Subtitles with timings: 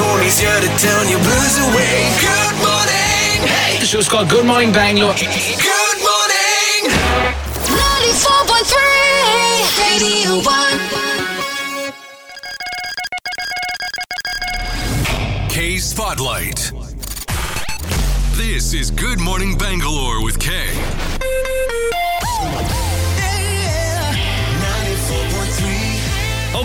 [0.00, 2.08] Tony's here to turn your blues away.
[2.20, 3.46] Good morning.
[3.46, 3.78] Hey.
[3.80, 5.12] The show's called Good Morning Bangalore.
[5.12, 6.88] Good morning.
[7.68, 10.80] 94.3 Radio 1.
[15.50, 16.72] K Spotlight.
[18.38, 20.72] This is Good Morning Bangalore with Kay.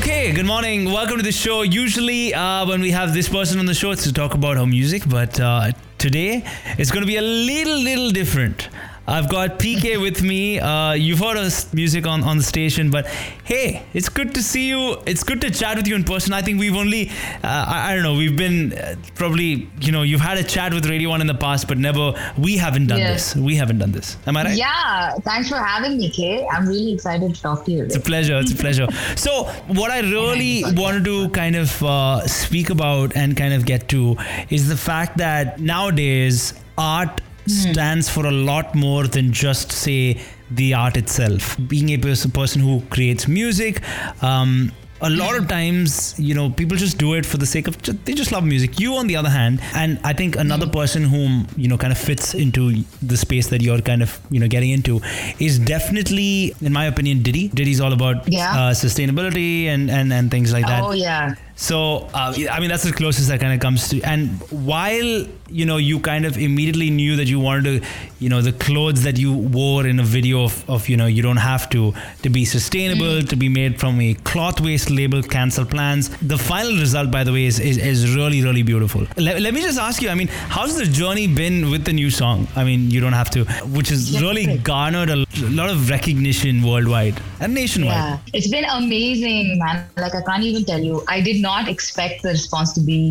[0.07, 0.85] Okay, good morning.
[0.85, 1.63] Welcome to the show.
[1.63, 4.67] Usually, uh, when we have this person on the show, it's to talk about her
[4.67, 6.43] music, but uh, today
[6.77, 8.69] it's going to be a little, little different.
[9.07, 10.59] I've got PK with me.
[10.59, 13.05] Uh, you've heard us music on, on the station, but
[13.43, 14.97] hey, it's good to see you.
[15.05, 16.33] It's good to chat with you in person.
[16.33, 17.13] I think we've only, uh,
[17.43, 20.87] I, I, don't know, we've been uh, probably, you know, you've had a chat with
[20.89, 23.35] Radio 1 in the past, but never, we haven't done this.
[23.35, 24.17] We haven't done this.
[24.25, 24.57] Am I right?
[24.57, 26.47] Yeah, thanks for having me, Kay.
[26.47, 27.83] I'm really excited to talk to you.
[27.83, 28.39] It's a pleasure.
[28.39, 28.87] It's a pleasure.
[29.15, 33.87] So, what I really wanted to kind of uh, speak about and kind of get
[33.89, 34.17] to
[34.49, 40.19] is the fact that nowadays art stands for a lot more than just say
[40.51, 41.57] the art itself.
[41.67, 43.81] Being a person who creates music
[44.23, 47.75] um, a lot of times you know people just do it for the sake of
[48.05, 48.79] they just love music.
[48.79, 51.97] You on the other hand and i think another person whom you know kind of
[51.97, 55.01] fits into the space that you're kind of you know getting into
[55.37, 57.49] is definitely in my opinion Ditty.
[57.49, 58.51] Ditty's all about Yeah.
[58.51, 60.81] uh, sustainability and, and and things like that.
[60.83, 61.35] Oh, yeah.
[61.55, 64.01] So, uh, I mean, that's the closest that kind of comes to.
[64.01, 67.87] And while you know, you kind of immediately knew that you wanted to,
[68.19, 71.21] you know, the clothes that you wore in a video of, of you know, you
[71.21, 75.65] don't have to to be sustainable, to be made from a cloth waste label, cancel
[75.65, 76.09] plans.
[76.17, 79.07] The final result, by the way, is is, is really really beautiful.
[79.17, 80.09] Let, let me just ask you.
[80.09, 82.47] I mean, how's the journey been with the new song?
[82.55, 87.21] I mean, you don't have to, which has really garnered a lot of recognition worldwide
[87.39, 87.93] and nationwide.
[87.93, 89.87] Yeah, it's been amazing, man.
[89.97, 91.03] Like I can't even tell you.
[91.07, 93.01] I did not expect the response to be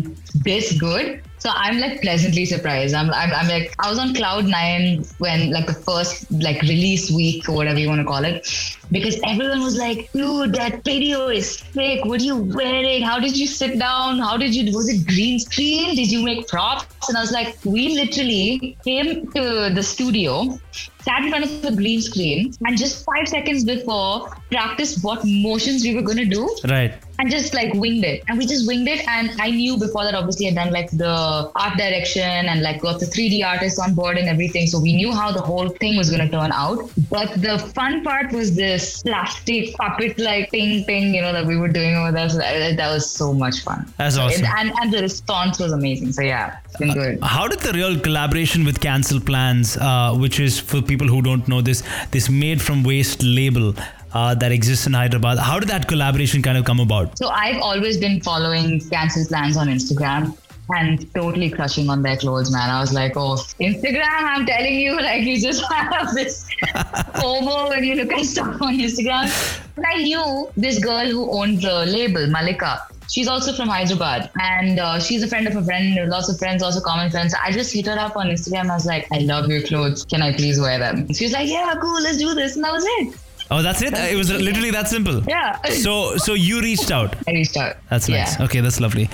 [0.47, 1.23] this good.
[1.45, 2.95] So I'm like pleasantly surprised.
[2.95, 7.11] I'm, I'm, I'm like I was on cloud nine when like the first like release
[7.11, 8.49] week or whatever you want to call it,
[8.91, 12.03] because everyone was like, "Dude, that video is sick.
[12.03, 13.03] What are you wearing?
[13.03, 14.17] How did you sit down?
[14.17, 14.75] How did you?
[14.75, 15.95] Was it green screen?
[15.95, 20.57] Did you make props?" And I was like, "We literally came to the studio."
[21.05, 25.83] sat in front of the green screen and just five seconds before practiced what motions
[25.83, 26.93] we were going to do Right.
[27.19, 30.15] and just like winged it and we just winged it and i knew before that
[30.15, 31.13] obviously i'd done like the
[31.55, 34.67] art direction and like got the 3d artists on board and everything.
[34.67, 36.89] So we knew how the whole thing was going to turn out.
[37.09, 41.57] But the fun part was this plastic puppet like thing thing you know that we
[41.57, 42.29] were doing over there.
[42.29, 43.91] So that, that was so much fun.
[43.97, 44.45] That's awesome.
[44.57, 46.11] and, and the response was amazing.
[46.13, 47.23] So yeah it's been good.
[47.23, 51.47] How did the real collaboration with Cancel Plans, uh, which is for people who don't
[51.47, 53.73] know this, this made from waste label
[54.13, 57.17] uh, that exists in Hyderabad, how did that collaboration kind of come about?
[57.17, 60.37] So I've always been following Cancel Plans on Instagram
[60.69, 62.69] and totally crushing on their clothes, man.
[62.69, 66.47] I was like, oh, Instagram, I'm telling you, like you just have this
[67.15, 69.29] FOMO when you look at stuff on Instagram.
[69.75, 72.81] But I knew this girl who owned the label, Malika.
[73.07, 76.63] She's also from Hyderabad and uh, she's a friend of a friend, lots of friends,
[76.63, 77.35] also common friends.
[77.35, 78.71] I just hit her up on Instagram.
[78.71, 80.05] I was like, I love your clothes.
[80.05, 81.13] Can I please wear them?
[81.13, 82.55] She was like, yeah, cool, let's do this.
[82.55, 83.15] And that was it.
[83.51, 83.93] Oh, that's it?
[83.93, 85.21] It was literally that simple.
[85.27, 85.61] Yeah.
[85.69, 87.15] So, so you reached out.
[87.27, 87.75] I reached out.
[87.91, 88.39] That's nice.
[88.39, 88.45] Yeah.
[88.45, 89.07] Okay, that's lovely.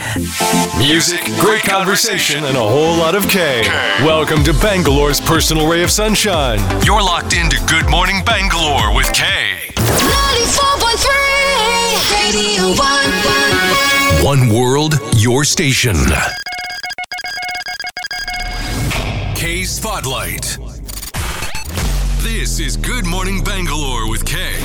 [0.78, 3.64] Music, great conversation, and a whole lot of K.
[4.06, 6.59] Welcome to Bangalore's personal ray of sunshine.
[6.86, 9.25] You're locked into Good Morning Bangalore with K.
[9.75, 12.72] 94.3 Radio
[14.24, 14.24] 1.
[14.24, 15.97] One world, your station.
[19.36, 20.58] K Spotlight.
[22.41, 24.57] This is Good Morning Bangalore with K.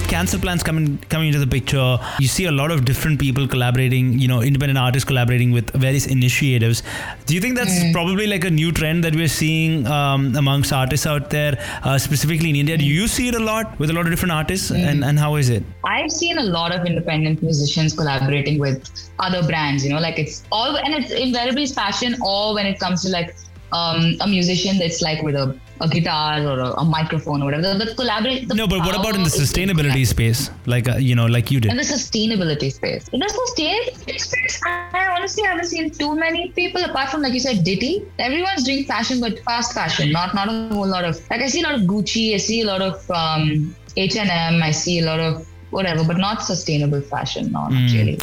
[0.00, 3.46] with cancel plans coming coming into the picture, you see a lot of different people
[3.46, 4.18] collaborating.
[4.18, 6.82] You know, independent artists collaborating with various initiatives.
[7.26, 11.06] Do you think that's probably like a new trend that we're seeing um, amongst artists
[11.06, 12.76] out there, uh, specifically in India?
[12.76, 15.34] Do you see it a lot with a lot of different artists, and and how
[15.36, 15.64] is it?
[15.84, 20.44] I've seen a lot of independent musicians collaborating with other brands, you know, like it's
[20.50, 23.34] all, and it's invariably fashion or when it comes to like
[23.72, 27.78] um, a musician that's like with a, a guitar or a, a microphone or whatever.
[27.78, 28.48] The, the collaborate.
[28.48, 31.14] The No, but what about in the power is in sustainability space, like uh, you
[31.14, 31.70] know, like you did?
[31.70, 33.08] in the sustainability space.
[33.08, 37.40] In the sustainability space, I honestly haven't seen too many people apart from like you
[37.40, 38.06] said, Ditty.
[38.18, 41.62] Everyone's doing fashion, but fast fashion, not not a whole lot of like I see
[41.62, 45.00] a lot of Gucci, I see a lot of um, H and M, I see
[45.00, 47.52] a lot of whatever, but not sustainable fashion.
[47.52, 48.18] No, not really.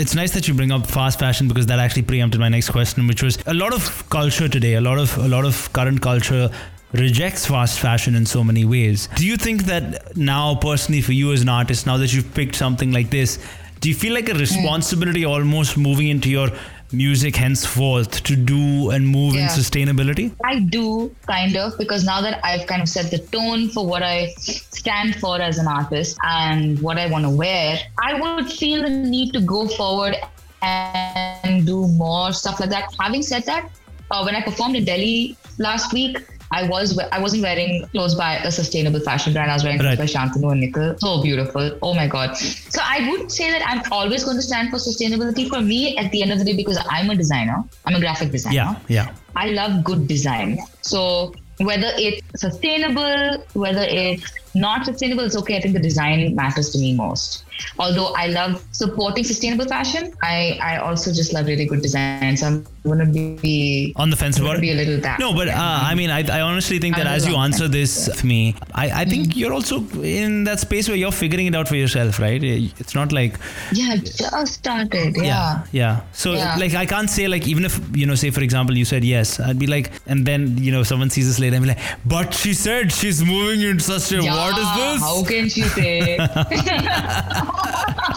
[0.00, 3.06] It's nice that you bring up fast fashion because that actually preempted my next question,
[3.06, 6.50] which was a lot of culture today, a lot of a lot of current culture
[6.92, 9.08] rejects fast fashion in so many ways.
[9.16, 12.56] Do you think that now, personally, for you as an artist, now that you've picked
[12.56, 13.38] something like this,
[13.80, 16.48] do you feel like a responsibility almost moving into your
[16.92, 20.32] music henceforth to do and move in sustainability?
[20.44, 24.02] I do kind of because now that I've kind of set the tone for what
[24.02, 28.82] I stand for as an artist and what I want to wear, I would feel
[28.82, 30.16] the need to go forward
[30.62, 32.94] and do more stuff like that.
[33.00, 33.70] Having said that,
[34.10, 36.18] uh, when I performed in Delhi last week,
[36.52, 39.50] I was I wasn't wearing clothes by a sustainable fashion brand.
[39.50, 39.96] I was wearing Right.
[39.96, 40.96] clothes by Shantanu and Nikhil.
[40.98, 41.78] So beautiful.
[41.82, 42.36] Oh my god.
[42.36, 46.10] So I would say that I'm always going to stand for sustainability for me at
[46.10, 47.62] the end of the day because I'm a designer.
[47.86, 48.54] I'm a graphic designer.
[48.56, 49.14] Yeah, yeah.
[49.36, 50.58] I love good design.
[50.82, 54.24] So whether it's sustainable, whether it's
[54.54, 55.56] not sustainable, it's okay.
[55.56, 57.44] I think the design matters to me most.
[57.78, 62.36] Although I love supporting sustainable fashion, I, I also just love really good design.
[62.36, 64.60] So I'm gonna be On the fence about it?
[64.60, 65.18] be a little that.
[65.18, 68.08] No, but uh, I mean, I, I honestly think that I'm as you answer this
[68.18, 69.38] for me, I, I think Mm-hmm.
[69.38, 72.42] you're also in that space where you're figuring it out for yourself, right?
[72.42, 73.36] It's not like
[73.72, 75.16] yeah, just started.
[75.16, 75.24] Yeah.
[75.24, 76.56] yeah yeah so Yeah.
[76.56, 79.38] like i can't say like even if you know say for example you said yes
[79.40, 82.32] i'd be like and then you know someone sees this later and be like but
[82.34, 86.18] she said she's moving in such a Yeah, what is this How can she say?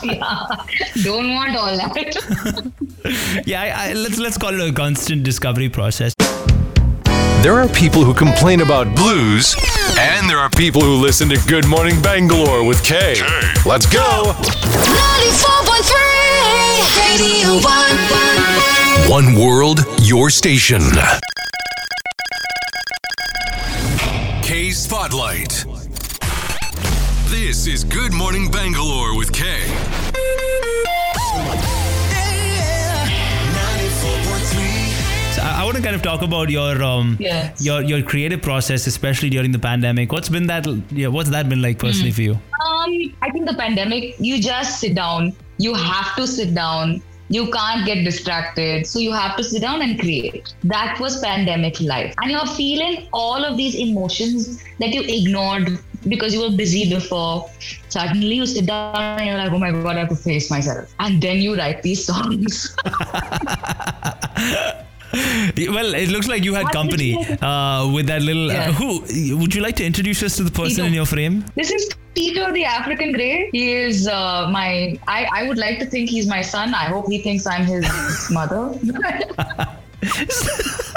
[0.04, 0.48] yeah.
[1.04, 1.94] Don't want all that.
[3.46, 6.14] yeah I, I, let's let's call it a constant discovery process
[7.44, 9.54] There are people who complain about blues,
[10.00, 13.16] and there are people who listen to Good Morning Bangalore with Kay.
[13.66, 14.32] Let's go.
[14.40, 16.00] 94.3
[17.04, 17.60] Radio
[19.10, 19.12] 1.
[19.12, 20.82] One world, your station.
[24.42, 25.66] K Spotlight.
[27.28, 29.64] This is Good Morning Bangalore with Kay.
[35.36, 37.64] So i, want to kind of talk about your um Yes.
[37.68, 41.62] your your creative process especially during the pandemic what's been that yeah what's that been
[41.62, 42.16] like personally Hmm.
[42.22, 42.92] for you Um,
[43.26, 45.26] I think the pandemic, you just sit down.
[45.66, 46.94] You have to sit down.
[47.36, 48.88] You can't get distracted.
[48.92, 50.54] So you have to sit down and create.
[50.74, 52.14] That was pandemic life.
[52.22, 54.48] And you're feeling all of these emotions
[54.84, 55.68] that you ignored
[56.08, 57.50] because you were busy before.
[57.90, 60.94] Suddenly you sit down and you're like, oh my God, I have to face myself.
[61.00, 62.76] And then you write these songs.
[65.70, 69.02] well it looks like you had company uh, with that little uh, who
[69.38, 70.86] would you like to introduce us to the person Tito.
[70.86, 73.50] in your frame This is Tito the African Grey.
[73.52, 76.74] He is uh, my, I, I would like to think he's my son.
[76.74, 77.86] I hope he thinks I'm his
[78.32, 78.74] mother.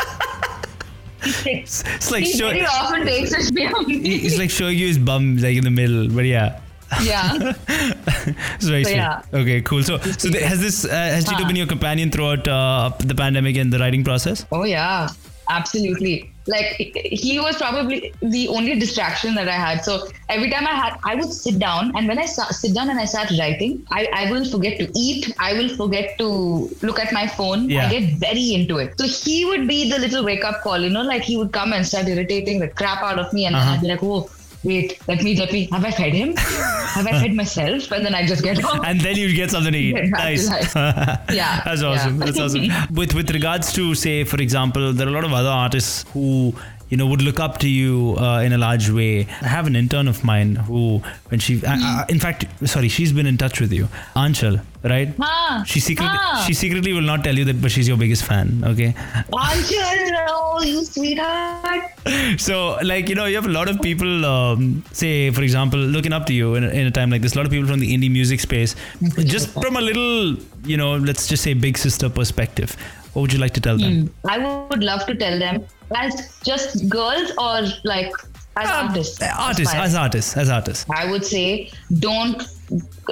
[1.46, 3.90] it's like he show, very often takes us beyond.
[3.90, 6.61] He's like showing you his bum like in the middle, but yeah,
[7.02, 7.52] yeah.
[7.69, 8.96] it's very So, sweet.
[8.96, 9.23] yeah.
[9.32, 9.82] Okay, cool.
[9.82, 11.46] So, so th- has this uh, has Tito Huh.
[11.49, 14.46] been your companion throughout uh, the pandemic and the writing process?
[14.52, 15.08] Oh yeah.
[15.49, 16.32] Absolutely.
[16.48, 16.66] Like
[17.22, 19.84] he was probably the only distraction that I had.
[19.84, 22.88] So every time I had, I would sit down, and when I sa- sit down
[22.90, 25.32] and I start writing, I, I will forget to eat.
[25.38, 26.28] I will forget to
[26.82, 27.69] look at my phone.
[27.69, 27.87] Yeah.
[27.87, 28.98] I get very into it.
[28.98, 30.78] So he would be the little wake up call.
[30.81, 33.56] You know, like he would come and start irritating the crap out of me, and
[33.56, 33.72] Uh-huh.
[33.75, 34.31] I'd be like, oh.
[34.66, 35.68] Wait, let me, let me.
[35.70, 36.34] Have I fed him?
[36.36, 37.90] Have I fed myself?
[37.92, 38.84] And then I just get off.
[38.84, 39.94] And then you get something to eat.
[40.10, 40.48] Nice.
[41.40, 42.18] Yeah, That's awesome.
[42.18, 42.24] yeah.
[42.26, 42.68] That's awesome.
[43.00, 46.52] With with regards to say, for example, there are a lot of other artists who
[46.88, 49.26] you know would look up to you uh, in a large way.
[49.43, 53.26] I have an intern of mine who, when she, uh, in fact, sorry, she's been
[53.26, 55.12] in touch with you, Anshul, right?
[55.21, 56.45] Ah, She secretly, ah.
[56.47, 58.62] she secretly will not tell you that, but she's your biggest fan.
[58.64, 61.85] Okay, Anshul, oh, you sweetheart.
[62.38, 66.12] so like you know, you have a lot of people, um, say for example, looking
[66.12, 67.35] up to you in, in a time like this.
[67.35, 68.76] A lot of people from the indie music space,
[69.25, 72.76] just from a little, you know, let's just say big sister perspective.
[73.12, 74.12] What would you like to tell them?
[74.28, 75.64] I would love to tell them
[75.95, 78.12] as just girls or like
[78.57, 79.23] as artists.
[79.23, 79.85] artists, aspiring.
[79.85, 80.87] as artists, as artists.
[80.90, 82.43] I would say don't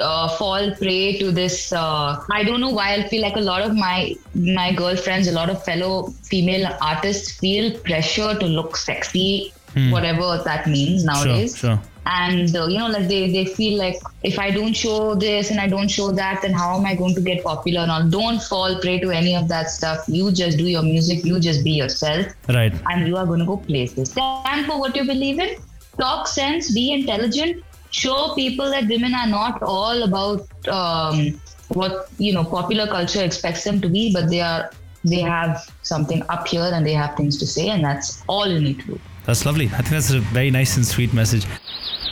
[0.00, 1.72] uh, fall prey to this.
[1.72, 5.32] Uh, I don't know why I feel like a lot of my my girlfriends, a
[5.32, 9.52] lot of fellow female artists feel pressure to look sexy,
[9.90, 11.60] whatever that means nowadays.
[11.60, 11.66] Hmm.
[11.66, 11.82] sure.
[12.06, 15.58] And uh, you know, like they they feel like if I don't show this and
[15.58, 17.80] I don't show that, then how am I going to get popular?
[17.80, 18.08] And all.
[18.08, 20.04] Don't fall prey to any of that stuff.
[20.06, 21.24] You just do your music.
[21.24, 22.74] You just be yourself Right.
[22.90, 24.10] and you are going to go places.
[24.10, 25.56] Stand for what you believe in.
[25.98, 26.72] Talk sense.
[26.74, 27.64] Be intelligent.
[27.90, 33.64] Show people that women are not all about um, what you know popular culture expects
[33.64, 34.70] them to be, but they are.
[35.06, 38.58] They have something up here and they have things to say, and that's all you
[38.58, 39.00] need to do.
[39.26, 39.66] That's lovely.
[39.66, 41.44] I think that's a very nice and sweet message.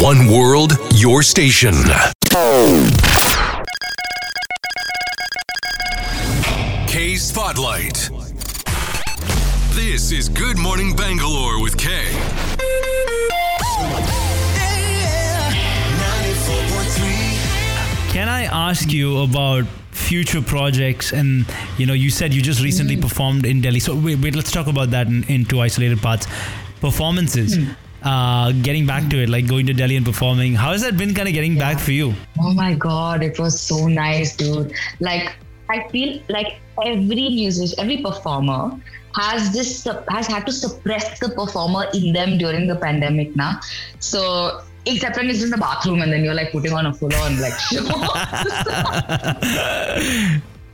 [0.00, 0.02] 1.
[0.02, 1.74] One world, your station.
[6.86, 8.10] K Spotlight.
[9.72, 11.90] This is Good Morning Bangalore with K.
[18.14, 21.12] Can I ask you about future projects?
[21.12, 21.44] And
[21.78, 23.80] you know, you said you just recently performed in Delhi.
[23.80, 26.28] So wait, wait let's talk about that in, in two isolated parts.
[26.80, 27.58] Performances.
[28.04, 30.54] Uh, getting back to it, like going to Delhi and performing.
[30.54, 32.14] How has that been kind of getting back for you?
[32.38, 34.72] Oh my god, it was so nice, dude.
[35.00, 35.34] Like
[35.68, 38.78] I feel like every musician, every performer
[39.16, 43.58] has this has had to suppress the performer in them during the pandemic now.
[43.98, 47.14] So except when it's in the bathroom and then you're like putting on a full
[47.14, 47.82] on like show.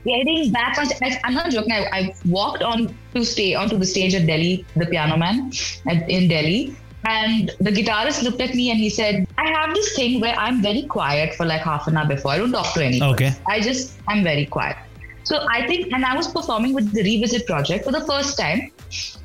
[0.03, 1.71] Getting back on, I, I'm not joking.
[1.73, 5.51] I, I walked on to stay onto the stage at Delhi, the Piano Man,
[5.87, 6.75] at, in Delhi,
[7.05, 10.61] and the guitarist looked at me and he said, "I have this thing where I'm
[10.61, 12.31] very quiet for like half an hour before.
[12.31, 13.09] I don't talk to anyone.
[13.11, 13.33] Okay.
[13.47, 14.77] I just I'm very quiet."
[15.31, 18.69] So I think, and I was performing with the Revisit project for the first time,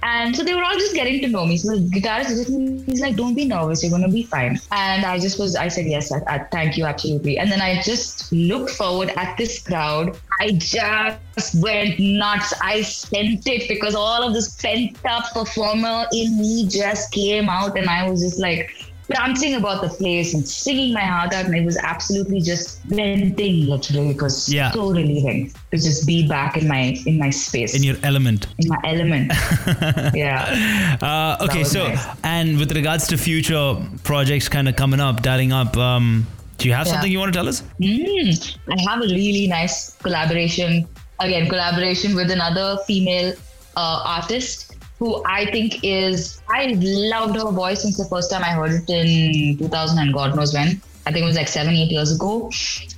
[0.04, 1.56] and so they were all just getting to know me.
[1.56, 2.46] So the guitarist is
[2.86, 3.82] he's like, "Don't be nervous.
[3.82, 6.84] You're gonna be fine." And I just was, I said, "Yes, I, I, thank you,
[6.84, 10.16] absolutely." And then I just looked forward at this crowd.
[10.38, 12.54] I just went nuts.
[12.62, 17.76] I sent it because all of this pent up performer in me just came out,
[17.76, 18.70] and I was just like
[19.08, 23.66] dancing about the place and singing my heart out, and it was absolutely just venting.
[23.66, 24.72] Literally, it was Yeah.
[24.72, 28.46] so relieving to just be back in my in my space, In your element.
[28.58, 29.32] in my element.
[30.14, 30.96] yeah.
[31.02, 32.04] Uh, okay, so nice.
[32.24, 36.26] and with regards to future projects kind of coming up, dialing up, um,
[36.58, 36.92] do you have Yeah.
[36.94, 37.62] something you want to tell us?
[37.80, 40.86] Mm, I have a really nice collaboration.
[41.20, 43.32] Again, collaboration with another female
[43.76, 44.65] uh, artist
[44.98, 46.40] who I think is.
[46.48, 50.36] I loved her voice since the first time I heard it in 2000 and God
[50.36, 50.80] knows when.
[51.06, 52.50] I think it was like seven, eight years ago,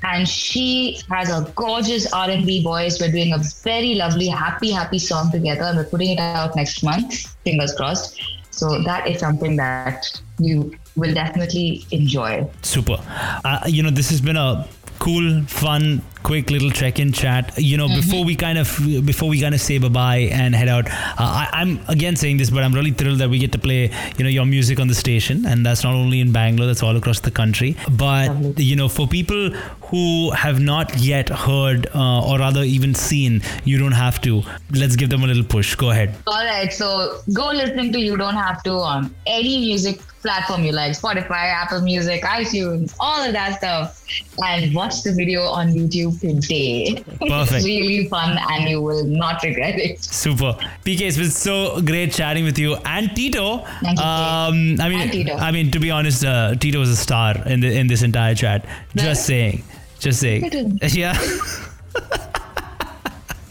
[0.02, 2.98] and she has a gorgeous R&B voice.
[2.98, 6.82] We're doing a very lovely, happy, happy song together, and we're putting it out next
[6.82, 7.26] month.
[7.44, 8.18] Fingers crossed.
[8.50, 12.48] So that is something that you will definitely enjoy.
[12.62, 12.96] Super.
[13.44, 14.66] Uh, you know, this has been a
[14.98, 17.52] cool, fun, quick little check-in chat.
[17.56, 20.86] You know, before we kind of before we kind of say bye-bye and head out,
[20.88, 23.90] uh, I, I'm again saying this, but I'm really thrilled that we get to play
[24.16, 26.96] you know your music on the station, and that's not only in Bangalore, that's all
[26.96, 27.76] across the country.
[27.90, 29.50] But you know, for people
[29.90, 34.42] who have not yet heard uh, or rather even seen, you don't have to.
[34.72, 35.74] Let's give them a little push.
[35.74, 36.14] Go ahead.
[36.26, 40.72] All right, so go listening to You Don't Have to on any music platform you
[40.72, 44.02] like Spotify, Apple Music, iTunes, all of that stuff.
[44.44, 47.02] And watch the video on YouTube today.
[47.20, 47.52] Perfect.
[47.52, 50.02] it's really fun and you will not regret it.
[50.02, 50.52] Super.
[50.84, 53.58] PK, it's been so great chatting with you and Tito.
[53.82, 55.34] Thank you, Um, I mean, Tito.
[55.34, 58.34] I mean, to be honest, uh, Tito was a star in the, in this entire
[58.34, 58.64] chat.
[58.96, 59.62] Just saying.
[59.98, 60.78] Just saying.
[60.88, 61.18] Yeah.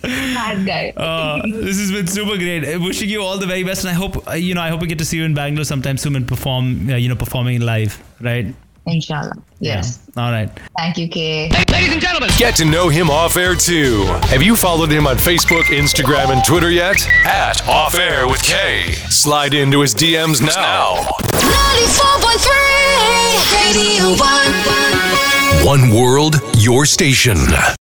[0.02, 0.94] Bad guy.
[0.98, 2.64] Uh, this has been super great.
[2.64, 4.62] Uh, Wishing you all the very best, and I hope uh, you know.
[4.62, 6.90] I hope we get to see you in Bangalore sometime soon and perform.
[6.90, 8.54] Uh, you know, performing live, right?
[8.88, 9.34] Inshallah.
[9.60, 10.00] Yes.
[10.16, 10.24] Yeah.
[10.24, 10.50] All right.
[10.78, 11.50] Thank you, Kay.
[11.50, 12.30] Hey, ladies and gentlemen.
[12.38, 14.06] Get to know him off air too.
[14.32, 17.06] Have you followed him on Facebook, Instagram, and Twitter yet?
[17.26, 18.94] At Off Air with K.
[19.10, 20.96] Slide into his DMs now.
[21.34, 22.48] 94.3
[23.76, 24.16] Radio
[25.64, 25.66] 1.
[25.66, 27.38] One world, your station.